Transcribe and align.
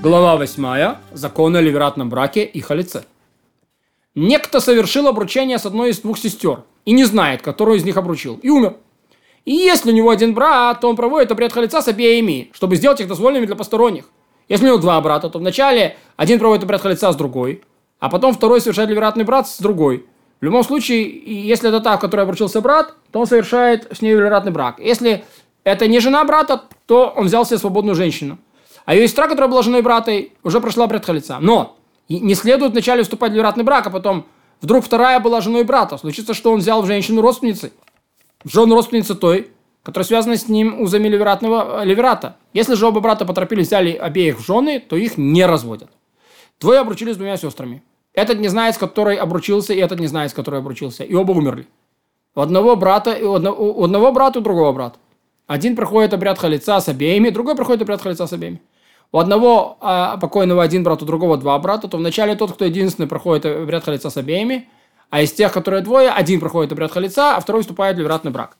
Глава 0.00 0.36
8. 0.36 0.94
Законы 1.12 1.56
о 1.56 1.60
ливератном 1.60 2.08
браке 2.08 2.44
и 2.44 2.60
халице. 2.60 3.04
Некто 4.14 4.60
совершил 4.60 5.08
обручение 5.08 5.58
с 5.58 5.66
одной 5.66 5.90
из 5.90 5.98
двух 5.98 6.18
сестер 6.18 6.62
и 6.84 6.92
не 6.92 7.02
знает, 7.04 7.42
которую 7.42 7.78
из 7.78 7.84
них 7.84 7.96
обручил, 7.96 8.38
и 8.40 8.48
умер. 8.48 8.76
И 9.44 9.52
если 9.52 9.90
у 9.90 9.94
него 9.94 10.10
один 10.10 10.34
брат, 10.34 10.80
то 10.80 10.88
он 10.88 10.94
проводит 10.94 11.32
обряд 11.32 11.52
халица 11.52 11.82
с 11.82 11.88
обеими, 11.88 12.48
чтобы 12.52 12.76
сделать 12.76 13.00
их 13.00 13.08
дозволенными 13.08 13.46
для 13.46 13.56
посторонних. 13.56 14.04
Если 14.48 14.66
у 14.66 14.68
него 14.68 14.78
два 14.78 15.00
брата, 15.00 15.30
то 15.30 15.40
вначале 15.40 15.96
один 16.16 16.38
проводит 16.38 16.62
обряд 16.62 16.80
халица 16.80 17.10
с 17.10 17.16
другой, 17.16 17.64
а 17.98 18.08
потом 18.08 18.32
второй 18.34 18.60
совершает 18.60 18.90
ливератный 18.90 19.24
брат 19.24 19.48
с 19.48 19.58
другой. 19.58 20.06
В 20.40 20.44
любом 20.44 20.62
случае, 20.62 21.08
если 21.26 21.70
это 21.70 21.80
та, 21.80 21.96
в 21.96 22.00
которой 22.00 22.20
обручился 22.20 22.60
брат, 22.60 22.94
то 23.10 23.18
он 23.18 23.26
совершает 23.26 23.88
с 23.92 24.00
ней 24.00 24.12
ливератный 24.12 24.52
брак. 24.52 24.78
Если 24.78 25.24
это 25.64 25.88
не 25.88 25.98
жена 25.98 26.22
брата, 26.24 26.62
то 26.86 27.12
он 27.16 27.26
взял 27.26 27.44
себе 27.44 27.58
свободную 27.58 27.96
женщину. 27.96 28.38
А 28.88 28.94
ее 28.94 29.06
сестра, 29.06 29.28
которая 29.28 29.50
была 29.50 29.60
женой 29.60 29.82
брата, 29.82 30.18
уже 30.42 30.62
прошла 30.62 30.86
брат 30.86 31.04
халица. 31.04 31.36
Но 31.42 31.76
не 32.08 32.34
следует 32.34 32.72
вначале 32.72 33.02
вступать 33.02 33.32
в 33.32 33.34
ливератный 33.34 33.62
брак, 33.62 33.86
а 33.86 33.90
потом 33.90 34.24
вдруг 34.62 34.82
вторая 34.82 35.20
была 35.20 35.42
женой 35.42 35.64
брата. 35.64 35.98
Случится, 35.98 36.32
что 36.32 36.52
он 36.52 36.60
взял 36.60 36.80
в 36.80 36.86
женщину 36.86 37.20
родственницы. 37.20 37.70
В 38.42 38.50
жену 38.50 38.74
родственницы 38.74 39.14
той, 39.14 39.50
которая 39.82 40.06
связана 40.06 40.38
с 40.38 40.48
ним 40.48 40.80
узами 40.80 41.06
ливератного 41.06 41.82
э, 41.82 41.84
ливерата. 41.84 42.36
Если 42.54 42.76
же 42.76 42.86
оба 42.86 43.00
брата 43.00 43.26
поторопились, 43.26 43.66
взяли 43.66 43.92
обеих 43.92 44.38
в 44.38 44.46
жены, 44.46 44.80
то 44.80 44.96
их 44.96 45.18
не 45.18 45.44
разводят. 45.44 45.90
Двое 46.58 46.80
обручились 46.80 47.12
с 47.12 47.18
двумя 47.18 47.36
сестрами. 47.36 47.82
Этот 48.14 48.38
не 48.38 48.48
знает, 48.48 48.76
с 48.76 48.78
которой 48.78 49.16
обручился, 49.16 49.74
и 49.74 49.78
этот 49.78 50.00
не 50.00 50.06
знает, 50.06 50.30
с 50.30 50.34
которой 50.34 50.60
обручился. 50.60 51.04
И 51.04 51.12
оба 51.12 51.32
умерли. 51.32 51.66
У 52.34 52.40
одного 52.40 52.74
брата, 52.74 53.18
у 53.20 53.34
одного, 53.34 53.70
у 53.70 53.84
одного 53.84 54.12
брата, 54.12 54.38
у 54.38 54.42
другого 54.42 54.72
брата. 54.72 54.98
Один 55.46 55.76
проходит 55.76 56.14
обряд 56.14 56.38
халица 56.38 56.80
с 56.80 56.88
обеими, 56.88 57.28
другой 57.28 57.54
проходит 57.54 57.82
обряд 57.82 58.00
халица 58.00 58.26
с 58.26 58.32
обеими 58.32 58.62
у 59.10 59.18
одного 59.18 59.78
а, 59.80 60.16
покойного 60.18 60.62
один 60.62 60.82
брат, 60.82 61.02
у 61.02 61.06
другого 61.06 61.36
два 61.38 61.58
брата, 61.58 61.88
то 61.88 61.96
вначале 61.96 62.34
тот, 62.34 62.52
кто 62.52 62.64
единственный, 62.64 63.06
проходит 63.06 63.46
обряд 63.46 63.84
халица 63.84 64.10
с 64.10 64.16
обеими, 64.16 64.68
а 65.10 65.22
из 65.22 65.32
тех, 65.32 65.52
которые 65.52 65.82
двое, 65.82 66.10
один 66.10 66.40
проходит 66.40 66.72
обряд 66.72 66.92
халица, 66.92 67.36
а 67.36 67.40
второй 67.40 67.62
вступает 67.62 67.96
в 67.96 68.00
ливратный 68.00 68.30
брак. 68.30 68.58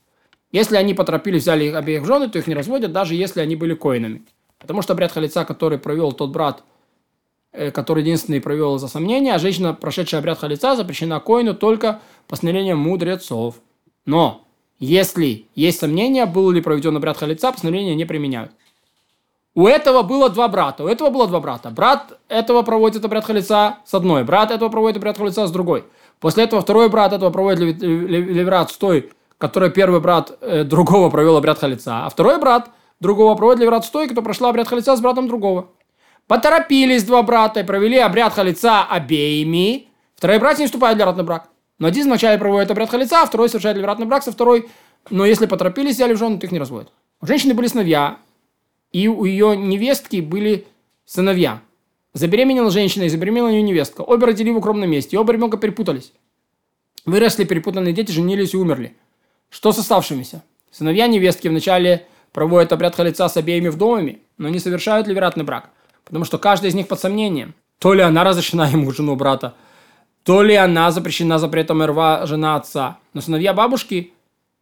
Если 0.50 0.76
они 0.76 0.94
поторопились, 0.94 1.42
взяли 1.42 1.64
их 1.64 1.74
обеих 1.74 2.02
в 2.02 2.06
жены, 2.06 2.28
то 2.28 2.38
их 2.38 2.46
не 2.46 2.54
разводят, 2.54 2.92
даже 2.92 3.14
если 3.14 3.40
они 3.40 3.54
были 3.54 3.74
коинами. 3.74 4.22
Потому 4.58 4.80
что 4.80 4.94
обряд 4.94 5.12
халица, 5.12 5.44
который 5.44 5.78
провел 5.78 6.12
тот 6.12 6.30
брат, 6.30 6.64
э, 7.52 7.70
который 7.70 8.02
единственный 8.02 8.40
провел 8.40 8.76
из-за 8.76 8.88
сомнения, 8.88 9.34
а 9.34 9.38
женщина, 9.38 9.74
прошедшая 9.74 10.20
обряд 10.20 10.38
халица, 10.38 10.74
запрещена 10.74 11.20
коину 11.20 11.54
только 11.54 12.00
постановлением 12.26 12.78
мудрецов. 12.78 13.56
Но 14.06 14.46
если 14.78 15.46
есть 15.54 15.80
сомнения, 15.80 16.24
был 16.24 16.50
ли 16.50 16.62
проведен 16.62 16.96
обряд 16.96 17.18
халица, 17.18 17.52
постановления 17.52 17.94
не 17.94 18.06
применяют. 18.06 18.52
У 19.58 19.66
этого 19.66 20.04
было 20.04 20.30
два 20.30 20.46
брата. 20.46 20.84
У 20.84 20.86
этого 20.86 21.10
было 21.10 21.26
два 21.26 21.40
брата. 21.40 21.70
Брат 21.70 22.16
этого 22.28 22.62
проводит 22.62 23.04
обряд 23.04 23.24
халица 23.24 23.78
с 23.84 23.92
одной. 23.92 24.22
Брат 24.22 24.52
этого 24.52 24.68
проводит 24.68 24.98
обряд 24.98 25.18
халица 25.18 25.48
с 25.48 25.50
другой. 25.50 25.82
После 26.20 26.44
этого 26.44 26.62
второй 26.62 26.88
брат 26.88 27.12
этого 27.12 27.30
проводит 27.30 27.82
ливерат 27.82 28.70
с 28.70 28.76
той, 28.76 29.10
который 29.36 29.70
первый 29.70 29.98
брат 29.98 30.30
э, 30.42 30.62
другого 30.62 31.10
провел 31.10 31.36
обряд 31.36 31.58
халица. 31.58 32.06
А 32.06 32.08
второй 32.08 32.38
брат 32.38 32.70
другого 33.00 33.34
проводит 33.34 33.62
ливерат 33.62 33.84
с 33.84 33.90
той, 33.90 34.06
кто 34.08 34.22
прошла 34.22 34.50
обряд 34.50 34.68
халица 34.68 34.94
с 34.94 35.00
братом 35.00 35.26
другого. 35.26 35.70
Поторопились 36.28 37.02
два 37.02 37.24
брата 37.24 37.58
и 37.58 37.64
провели 37.64 37.98
обряд 37.98 38.34
халица 38.34 38.84
обеими. 38.84 39.88
Второй 40.14 40.38
брат 40.38 40.60
не 40.60 40.66
вступает 40.66 40.94
в 40.94 40.98
ливератный 40.98 41.24
брак. 41.24 41.48
Но 41.80 41.88
один 41.88 42.06
вначале 42.06 42.38
проводит 42.38 42.70
обряд 42.70 42.90
халица, 42.90 43.22
а 43.22 43.26
второй 43.26 43.48
совершает 43.48 43.76
ливератный 43.76 44.06
брак 44.06 44.22
со 44.22 44.30
второй. 44.30 44.68
Но 45.10 45.26
если 45.26 45.46
поторопились, 45.46 45.96
взяли 45.96 46.14
в 46.14 46.16
жену, 46.16 46.38
то 46.38 46.46
их 46.46 46.52
не 46.52 46.60
разводят. 46.60 46.92
У 47.20 47.26
женщины 47.26 47.54
были 47.54 47.66
сыновья, 47.66 48.18
и 48.92 49.08
у 49.08 49.24
ее 49.24 49.56
невестки 49.56 50.20
были 50.20 50.66
сыновья. 51.04 51.60
Забеременела 52.14 52.70
женщина 52.70 53.04
и 53.04 53.08
забеременела 53.08 53.48
ее 53.48 53.62
невестка. 53.62 54.02
Обе 54.02 54.26
родили 54.26 54.50
в 54.50 54.56
укромном 54.56 54.90
месте, 54.90 55.16
и 55.16 55.18
оба 55.18 55.32
ребенка 55.32 55.56
перепутались. 55.56 56.12
Выросли 57.04 57.44
перепутанные 57.44 57.94
дети, 57.94 58.12
женились 58.12 58.54
и 58.54 58.56
умерли. 58.56 58.96
Что 59.50 59.72
с 59.72 59.78
оставшимися? 59.78 60.42
Сыновья 60.70 61.06
невестки 61.06 61.48
вначале 61.48 62.06
проводят 62.32 62.72
обряд 62.72 62.94
халица 62.94 63.28
с 63.28 63.36
обеими 63.36 63.68
вдовами, 63.68 64.20
но 64.36 64.48
не 64.48 64.58
совершают 64.58 65.06
ливератный 65.06 65.44
брак, 65.44 65.70
потому 66.04 66.24
что 66.24 66.38
каждый 66.38 66.68
из 66.68 66.74
них 66.74 66.88
под 66.88 67.00
сомнением. 67.00 67.54
То 67.78 67.94
ли 67.94 68.02
она 68.02 68.24
разрешена 68.24 68.68
ему 68.68 68.90
жену 68.90 69.16
брата, 69.16 69.54
то 70.24 70.42
ли 70.42 70.54
она 70.54 70.90
запрещена 70.90 71.38
запретом 71.38 71.82
рва 71.82 72.26
жена 72.26 72.56
отца. 72.56 72.98
Но 73.14 73.20
сыновья 73.20 73.54
бабушки 73.54 74.12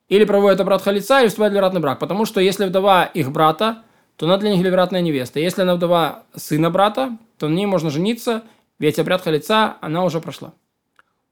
или 0.08 0.24
проводят 0.24 0.60
обряд 0.60 0.82
халица, 0.82 1.20
или 1.20 1.28
вступают 1.28 1.52
в 1.52 1.54
ливератный 1.54 1.80
брак, 1.80 1.98
потому 1.98 2.26
что 2.26 2.40
если 2.40 2.66
вдова 2.66 3.04
их 3.04 3.32
брата, 3.32 3.82
то 4.16 4.26
она 4.26 4.38
для 4.38 4.50
них 4.50 4.64
ливератная 4.64 5.00
невеста. 5.00 5.40
Если 5.40 5.62
она 5.62 5.74
вдова 5.74 6.24
сына 6.34 6.70
брата, 6.70 7.16
то 7.38 7.48
на 7.48 7.54
ней 7.54 7.66
можно 7.66 7.90
жениться, 7.90 8.42
ведь 8.78 8.98
обряд 8.98 9.22
халица 9.22 9.76
она 9.80 10.04
уже 10.04 10.20
прошла. 10.20 10.52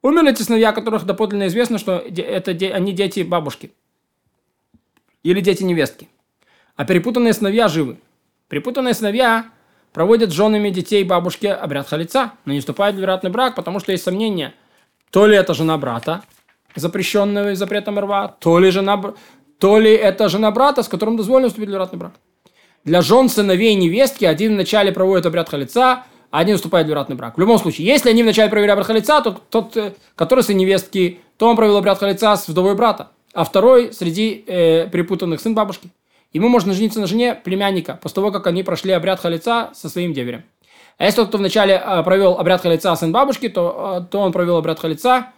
Умерли 0.02 0.34
те 0.34 0.44
сыновья, 0.44 0.72
которых 0.72 1.06
доподлинно 1.06 1.46
известно, 1.46 1.78
что 1.78 1.96
это 1.96 2.50
они 2.50 2.92
дети 2.92 3.20
бабушки. 3.20 3.72
Или 5.22 5.40
дети 5.40 5.62
невестки. 5.62 6.08
А 6.76 6.84
перепутанные 6.84 7.32
сыновья 7.32 7.68
живы. 7.68 7.98
Перепутанные 8.48 8.92
сыновья 8.92 9.46
проводят 9.94 10.30
с 10.30 10.34
женами 10.34 10.68
детей 10.68 11.04
бабушки 11.04 11.46
обряд 11.46 11.88
халица, 11.88 12.32
но 12.44 12.52
не 12.52 12.60
вступают 12.60 12.96
в 12.96 13.00
вероятный 13.00 13.30
брак, 13.30 13.54
потому 13.54 13.80
что 13.80 13.92
есть 13.92 14.04
сомнения, 14.04 14.52
то 15.10 15.26
ли 15.26 15.36
это 15.36 15.54
жена 15.54 15.78
брата, 15.78 16.22
запрещенного 16.74 17.54
запретом 17.54 17.98
рва, 17.98 18.36
то 18.40 18.58
ли, 18.58 18.70
жена, 18.70 19.14
то 19.58 19.78
ли 19.78 19.92
это 19.92 20.28
жена 20.28 20.50
брата, 20.50 20.82
с 20.82 20.88
которым 20.88 21.16
дозволено 21.16 21.48
вступить 21.48 21.70
в 21.70 21.72
вероятный 21.72 21.98
брак. 21.98 22.12
Для 22.84 23.00
жен, 23.00 23.30
сыновей 23.30 23.72
и 23.72 23.76
невестки 23.76 24.26
один 24.26 24.54
вначале 24.54 24.92
проводит 24.92 25.24
обряд 25.24 25.48
халица, 25.48 26.04
а 26.30 26.38
один 26.38 26.56
вступает 26.56 26.86
в 26.86 26.90
вероятный 26.90 27.16
брак. 27.16 27.36
В 27.36 27.40
любом 27.40 27.58
случае, 27.58 27.86
если 27.86 28.10
они 28.10 28.22
вначале 28.22 28.50
провели 28.50 28.70
обряд 28.70 28.86
халица, 28.86 29.22
то 29.22 29.40
тот, 29.48 29.74
э, 29.76 29.94
который 30.14 30.44
сын 30.44 30.56
невестки, 30.56 31.20
то 31.38 31.48
он 31.48 31.56
провел 31.56 31.78
обряд 31.78 31.98
халица 31.98 32.36
с 32.36 32.46
вдовой 32.46 32.74
брата, 32.74 33.08
а 33.32 33.44
второй 33.44 33.94
среди 33.94 34.44
э, 34.46 34.88
перепутанных 34.90 35.40
сын 35.40 35.54
бабушки. 35.54 35.88
Ему 36.34 36.48
можно 36.48 36.74
жениться 36.74 37.00
на 37.00 37.06
жене 37.06 37.34
племянника, 37.34 37.98
после 38.02 38.16
того, 38.16 38.30
как 38.30 38.46
они 38.46 38.62
прошли 38.62 38.92
обряд 38.92 39.18
халица 39.18 39.70
со 39.72 39.88
своим 39.88 40.12
деверем. 40.12 40.42
А 40.98 41.04
если 41.04 41.16
тот, 41.20 41.28
кто 41.28 41.38
вначале 41.38 41.82
э, 41.82 42.02
провел 42.02 42.32
обряд 42.38 42.60
халица 42.60 42.94
сын 42.96 43.12
бабушки, 43.12 43.48
то, 43.48 44.02
э, 44.02 44.10
то 44.10 44.18
он 44.18 44.32
провел 44.32 44.58
обряд 44.58 44.78
халица 44.78 45.28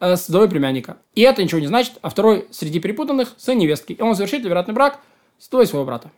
с 0.00 0.28
вдовой 0.28 0.48
племянника. 0.48 0.96
И 1.14 1.20
это 1.20 1.42
ничего 1.42 1.60
не 1.60 1.66
значит, 1.66 1.94
а 2.00 2.08
второй 2.08 2.48
среди 2.50 2.80
перепутанных 2.80 3.34
сын 3.36 3.58
невестки. 3.58 3.92
И 3.92 4.02
он 4.02 4.16
совершит 4.16 4.44
вероятный 4.44 4.74
брак 4.74 5.00
с 5.38 5.48
вдовой 5.48 5.66
своего 5.66 5.84
брата. 5.84 6.10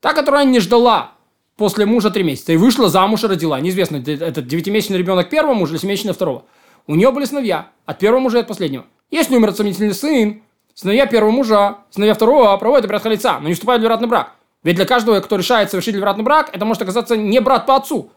Та, 0.00 0.14
которая 0.14 0.44
не 0.44 0.60
ждала 0.60 1.12
после 1.56 1.84
мужа 1.84 2.10
три 2.10 2.22
месяца 2.22 2.52
и 2.52 2.56
вышла 2.56 2.88
замуж 2.88 3.22
и 3.24 3.26
родила. 3.26 3.60
Неизвестно, 3.60 3.96
этот 3.96 4.46
девятимесячный 4.46 4.98
ребенок 4.98 5.28
первого 5.28 5.54
мужа 5.54 5.74
или 5.74 5.80
семимесячный 5.80 6.14
второго. 6.14 6.44
У 6.86 6.94
нее 6.94 7.10
были 7.12 7.26
сыновья. 7.26 7.68
От 7.84 7.98
первого 7.98 8.20
мужа 8.20 8.38
и 8.38 8.40
от 8.40 8.48
последнего. 8.48 8.86
Если 9.10 9.36
умер 9.36 9.52
сомнительный 9.52 9.92
сын, 9.92 10.42
сыновья 10.74 11.06
первого 11.06 11.30
мужа, 11.30 11.78
сыновья 11.90 12.14
второго 12.14 12.56
проводят 12.56 12.86
обряд 12.86 13.02
халица, 13.02 13.38
но 13.40 13.48
не 13.48 13.54
вступают 13.54 13.82
в 13.82 13.84
вероятный 13.84 14.08
брак. 14.08 14.32
Ведь 14.62 14.76
для 14.76 14.86
каждого, 14.86 15.20
кто 15.20 15.36
решает 15.36 15.70
совершить 15.70 15.94
вероятный 15.94 16.24
брак, 16.24 16.50
это 16.52 16.64
может 16.64 16.82
оказаться 16.82 17.16
не 17.16 17.40
брат 17.40 17.66
по 17.66 17.76
отцу, 17.76 18.10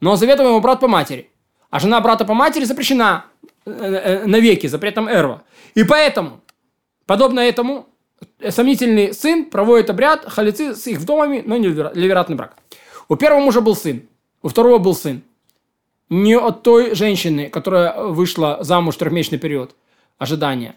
но 0.00 0.16
заветом 0.16 0.46
ему 0.46 0.60
брат 0.60 0.80
по 0.80 0.88
матери. 0.88 1.30
А 1.70 1.80
жена 1.80 2.00
брата 2.00 2.24
по 2.24 2.34
матери 2.34 2.64
запрещена 2.64 3.26
э, 3.64 3.70
э, 3.70 4.26
навеки 4.26 4.66
запретом 4.66 5.08
Эрва. 5.08 5.42
И 5.74 5.84
поэтому, 5.84 6.40
подобно 7.06 7.40
этому, 7.40 7.86
сомнительный 8.48 9.12
сын 9.14 9.44
проводит 9.46 9.90
обряд 9.90 10.24
халицы 10.24 10.74
с 10.74 10.86
их 10.86 10.98
вдовами, 10.98 11.42
но 11.44 11.56
не 11.56 11.68
ливератный 11.68 12.36
брак. 12.36 12.56
У 13.08 13.16
первого 13.16 13.40
мужа 13.40 13.60
был 13.60 13.74
сын, 13.74 14.02
у 14.42 14.48
второго 14.48 14.78
был 14.78 14.94
сын. 14.94 15.22
Не 16.10 16.38
от 16.38 16.62
той 16.62 16.94
женщины, 16.94 17.50
которая 17.50 18.02
вышла 18.04 18.58
замуж 18.62 18.94
в 18.94 18.98
трехмесячный 18.98 19.38
период 19.38 19.74
ожидания. 20.18 20.74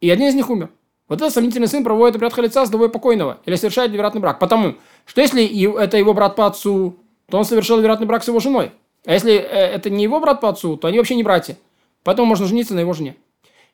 И 0.00 0.10
один 0.10 0.28
из 0.28 0.34
них 0.34 0.50
умер. 0.50 0.70
Вот 1.08 1.20
этот 1.22 1.32
сомнительный 1.32 1.68
сын 1.68 1.82
проводит 1.82 2.16
обряд 2.16 2.34
халица 2.34 2.64
с 2.64 2.68
вдовой 2.68 2.90
покойного 2.90 3.38
или 3.46 3.56
совершает 3.56 3.90
ливератный 3.90 4.20
брак. 4.20 4.38
Потому 4.38 4.74
что 5.06 5.20
если 5.22 5.46
это 5.82 5.96
его 5.96 6.12
брат 6.12 6.36
по 6.36 6.46
отцу, 6.46 6.96
то 7.30 7.38
он 7.38 7.44
совершил 7.44 7.78
ливератный 7.78 8.06
брак 8.06 8.22
с 8.22 8.28
его 8.28 8.40
женой. 8.40 8.72
А 9.06 9.12
если 9.14 9.32
э, 9.32 9.38
это 9.38 9.88
не 9.88 10.02
его 10.02 10.20
брат 10.20 10.40
по 10.40 10.50
отцу, 10.50 10.76
то 10.76 10.88
они 10.88 10.98
вообще 10.98 11.14
не 11.14 11.22
братья. 11.22 11.56
Поэтому 12.04 12.26
можно 12.26 12.46
жениться 12.46 12.74
на 12.74 12.80
его 12.80 12.92
жене. 12.92 13.16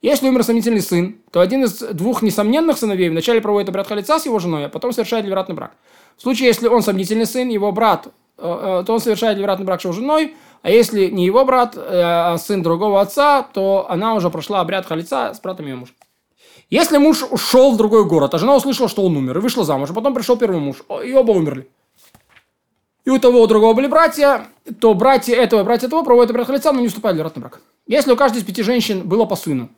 Если 0.05 0.29
умер 0.29 0.45
сомнительный 0.45 0.83
сын, 0.83 1.17
то 1.33 1.41
один 1.41 1.65
из 1.65 1.79
двух 1.79 2.21
несомненных 2.21 2.77
сыновей 2.77 3.09
вначале 3.09 3.41
проводит 3.41 3.71
обряд 3.71 3.87
халица 3.89 4.19
с 4.19 4.27
его 4.27 4.39
женой, 4.39 4.67
а 4.67 4.69
потом 4.69 4.93
совершает 4.93 5.25
ливератный 5.25 5.55
брак. 5.55 5.71
В 6.19 6.21
случае, 6.21 6.49
если 6.49 6.69
он 6.69 6.83
сомнительный 6.83 7.25
сын, 7.25 7.49
его 7.49 7.73
брат, 7.73 8.09
э, 8.37 8.81
э, 8.83 8.85
то 8.85 8.93
он 8.93 9.01
совершает 9.01 9.39
ливератный 9.39 9.65
брак 9.65 9.81
с 9.81 9.85
его 9.85 9.95
женой, 9.95 10.37
а 10.61 10.69
если 10.69 11.07
не 11.07 11.25
его 11.25 11.47
брат, 11.47 11.75
э, 11.79 11.81
а 11.81 12.37
сын 12.37 12.63
другого 12.63 13.01
отца, 13.01 13.45
то 13.55 13.87
она 13.89 14.13
уже 14.15 14.29
прошла 14.29 14.61
обряд 14.61 14.85
халица 14.85 15.33
с 15.33 15.41
братом 15.41 15.69
ее 15.69 15.77
мужа. 15.77 15.93
Если 16.69 16.99
муж 16.99 17.23
ушел 17.31 17.73
в 17.73 17.79
другой 17.79 18.05
город, 18.05 18.35
а 18.35 18.39
жена 18.39 18.57
услышала, 18.57 18.91
что 18.91 19.07
он 19.07 19.17
умер, 19.17 19.39
и 19.39 19.41
вышла 19.41 19.65
замуж, 19.65 19.89
а 19.89 19.95
потом 19.95 20.13
пришел 20.13 20.37
первый 20.37 20.61
муж, 20.61 20.85
и 21.03 21.15
оба 21.15 21.31
умерли. 21.31 21.67
И 23.07 23.11
у 23.11 23.19
того, 23.19 23.41
у 23.41 23.47
другого 23.47 23.73
были 23.73 23.87
братья, 23.87 24.49
то 24.83 24.93
братья 24.93 25.35
этого 25.35 25.65
братья 25.65 25.89
того 25.89 26.05
проводят 26.05 26.31
обряд 26.31 26.47
халица, 26.47 26.73
но 26.73 26.81
не 26.81 26.89
вступают 26.89 27.19
в 27.19 27.41
брак. 27.41 27.63
Если 27.87 28.13
у 28.13 28.17
каждой 28.17 28.43
из 28.43 28.45
пяти 28.45 28.63
женщин 28.63 29.09
было 29.09 29.25
по 29.25 29.37
сыну, 29.37 29.71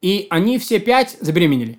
и 0.00 0.26
они 0.30 0.58
все 0.58 0.78
пять 0.78 1.16
забеременели. 1.20 1.78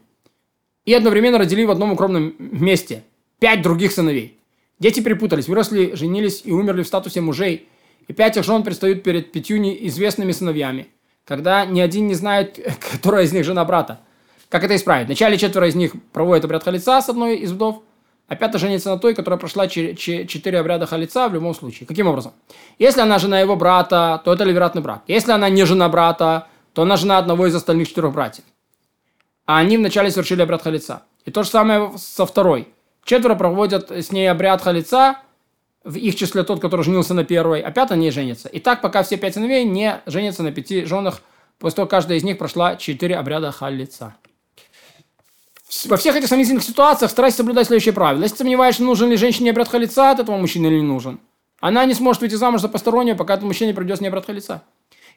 И 0.86 0.94
одновременно 0.94 1.38
родили 1.38 1.64
в 1.64 1.72
одном 1.72 1.94
укромном 1.94 2.36
месте 2.40 3.04
пять 3.40 3.62
других 3.62 3.92
сыновей. 3.92 4.38
Дети 4.80 5.00
перепутались, 5.00 5.48
выросли, 5.48 5.94
женились 5.94 6.42
и 6.44 6.52
умерли 6.52 6.84
в 6.84 6.88
статусе 6.88 7.22
мужей. 7.22 7.68
И 8.08 8.14
пять 8.14 8.38
их 8.38 8.44
жен 8.44 8.64
предстают 8.64 9.04
перед 9.04 9.32
пятью 9.32 9.60
неизвестными 9.60 10.32
сыновьями, 10.32 10.88
когда 11.24 11.66
ни 11.66 11.80
один 11.80 12.08
не 12.08 12.16
знает, 12.16 12.60
которая 12.92 13.26
из 13.26 13.32
них 13.32 13.46
жена 13.46 13.64
брата. 13.64 14.00
Как 14.50 14.64
это 14.64 14.76
исправить? 14.76 15.08
Вначале 15.08 15.38
четверо 15.38 15.68
из 15.68 15.76
них 15.76 15.94
проводят 16.12 16.44
обряд 16.44 16.64
халица 16.64 17.00
с 17.00 17.10
одной 17.10 17.38
из 17.38 17.52
вдов, 17.52 17.84
а 18.28 18.36
пятая 18.36 18.60
женится 18.60 18.90
на 18.90 18.98
той, 18.98 19.14
которая 19.14 19.40
прошла 19.40 19.68
четыре 19.68 20.60
обряда 20.60 20.88
халица 20.88 21.30
в 21.30 21.34
любом 21.34 21.54
случае. 21.54 21.88
Каким 21.88 22.08
образом? 22.08 22.34
Если 22.80 23.02
она 23.02 23.20
жена 23.20 23.40
его 23.40 23.56
брата, 23.56 24.22
то 24.26 24.34
это 24.34 24.44
ливератный 24.44 24.82
брак. 24.82 25.04
Если 25.08 25.32
она 25.32 25.50
не 25.50 25.64
жена 25.66 25.88
брата, 25.90 26.48
то 26.74 26.84
она 26.84 26.98
жена 26.98 27.18
одного 27.18 27.48
из 27.48 27.56
остальных 27.56 27.90
четырех 27.90 28.14
братьев. 28.14 28.46
А 29.46 29.58
они 29.58 29.78
вначале 29.78 30.12
совершили 30.12 30.42
обряд 30.42 30.62
халица. 30.62 31.04
И 31.26 31.32
то 31.32 31.44
же 31.44 31.50
самое 31.50 31.92
со 31.98 32.26
второй. 32.26 32.70
Четверо 33.04 33.36
проводят 33.36 33.92
с 33.92 34.12
ней 34.12 34.30
обряд 34.30 34.62
халица, 34.62 35.18
в 35.84 35.96
их 35.96 36.16
числе 36.16 36.44
тот, 36.44 36.62
который 36.62 36.84
женился 36.84 37.14
на 37.14 37.24
первой, 37.24 37.62
а 37.62 37.72
пятая 37.72 37.98
не 37.98 38.12
женится. 38.12 38.48
И 38.48 38.60
так, 38.60 38.82
пока 38.82 39.04
все 39.04 39.18
пять 39.18 39.34
сыновей 39.34 39.66
не 39.66 40.02
женятся 40.06 40.44
на 40.44 40.52
пяти 40.52 40.86
женах, 40.86 41.22
после 41.58 41.78
того, 41.78 41.88
каждая 41.88 42.18
из 42.18 42.24
них 42.24 42.38
прошла 42.38 42.76
четыре 42.76 43.16
обряда 43.16 43.52
халица. 43.52 44.16
Во 45.86 45.98
всех 45.98 46.16
этих 46.16 46.28
сомнительных 46.28 46.64
ситуациях 46.64 47.10
старайся 47.12 47.38
соблюдать 47.38 47.68
следующее 47.68 47.94
правило. 47.94 48.22
Если 48.22 48.36
сомневаешься, 48.36 48.84
нужен 48.84 49.10
ли 49.10 49.18
женщине 49.18 49.52
обряд 49.52 49.70
халица 49.70 50.12
от 50.12 50.20
этого 50.20 50.38
мужчины 50.38 50.68
или 50.68 50.76
не 50.76 50.86
нужен, 50.86 51.20
она 51.60 51.86
не 51.86 51.94
сможет 51.94 52.22
выйти 52.22 52.36
замуж 52.36 52.62
за 52.62 52.68
постороннего, 52.68 53.16
пока 53.16 53.36
этот 53.36 53.48
придется 53.48 54.04
не 54.04 54.10
обряд 54.10 54.26
халица. 54.26 54.64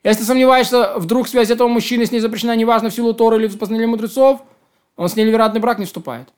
Если 0.04 0.22
сомневаешься, 0.22 0.92
вдруг 0.96 1.26
связь 1.28 1.50
этого 1.50 1.66
мужчины 1.66 2.04
с 2.04 2.12
ней 2.12 2.20
запрещена, 2.20 2.54
неважно, 2.54 2.90
в 2.90 2.94
силу 2.94 3.14
Торы 3.14 3.38
или 3.38 3.48
в 3.48 3.58
познании 3.58 3.86
мудрецов, 3.86 4.42
он 4.96 5.08
с 5.08 5.16
ней 5.16 5.24
невероятный 5.24 5.60
брак 5.60 5.78
не 5.78 5.86
вступает. 5.86 6.28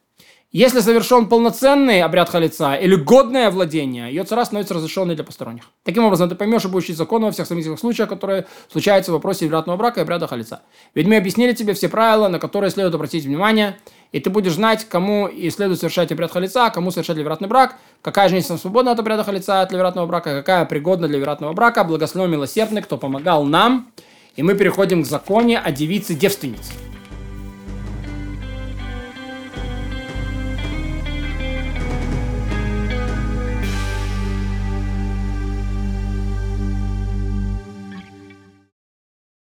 Если 0.53 0.79
совершен 0.79 1.29
полноценный 1.29 2.01
обряд 2.03 2.31
халица 2.31 2.75
или 2.77 2.95
годное 2.95 3.51
владение, 3.51 4.09
ее 4.09 4.23
цара 4.23 4.45
становится 4.45 4.75
разрешенной 4.75 5.17
для 5.17 5.25
посторонних. 5.25 5.65
Таким 5.83 6.05
образом, 6.05 6.29
ты 6.29 6.37
поймешь 6.37 6.65
и 6.65 6.69
будешь 6.69 6.85
учить 6.85 6.97
законы 6.97 7.27
во 7.27 7.33
всех 7.33 7.49
сомнительных 7.49 7.81
случаях, 7.81 8.09
которые 8.09 8.47
случаются 8.71 9.11
в 9.11 9.15
вопросе 9.15 9.47
вероятного 9.47 9.77
брака 9.77 10.01
и 10.01 10.03
обряда 10.05 10.29
халица. 10.29 10.63
Ведь 10.95 11.09
мы 11.09 11.17
объяснили 11.17 11.53
тебе 11.53 11.75
все 11.75 11.89
правила, 11.89 12.29
на 12.29 12.39
которые 12.39 12.71
следует 12.71 12.95
обратить 12.95 13.25
внимание, 13.25 13.77
и 14.13 14.21
ты 14.21 14.31
будешь 14.31 14.55
знать, 14.55 14.87
кому 14.89 15.27
и 15.27 15.51
следует 15.51 15.79
совершать 15.79 16.13
обряд 16.13 16.33
халица, 16.33 16.67
а 16.67 16.71
кому 16.71 16.91
совершать 16.91 17.17
ливератный 17.17 17.49
брак, 17.49 17.77
какая 18.03 18.29
женщина 18.29 18.59
свободна 18.59 18.93
от 18.93 18.99
обряда 18.99 19.25
халица, 19.25 19.63
от 19.63 19.73
ливератного 19.73 20.07
брака, 20.07 20.31
какая 20.31 20.65
пригодна 20.65 21.09
для 21.09 21.19
ливератного 21.19 21.53
брака. 21.53 21.85
Благословен 21.85 22.31
милосердный, 22.31 22.83
кто 22.83 22.99
помогал 22.99 23.45
нам. 23.45 23.91
И 24.37 24.43
мы 24.43 24.55
переходим 24.55 25.03
к 25.03 25.07
законе 25.07 25.59
о 25.59 25.73
девице-девственнице. 25.73 26.73